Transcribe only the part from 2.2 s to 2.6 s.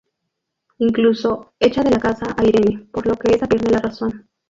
a